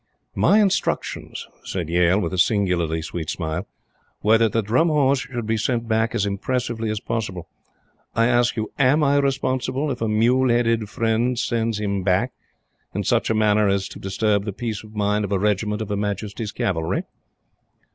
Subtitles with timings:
[0.33, 3.67] "My instructions," said Yale, with a singularly sweet smile,
[4.23, 7.47] "were that the Drum Horse should be sent back as impressively as possible.
[8.15, 12.31] I ask you, AM I responsible if a mule headed friend sends him back
[12.95, 15.89] in such a manner as to disturb the peace of mind of a regiment of
[15.89, 17.03] Her Majesty's Cavalry?"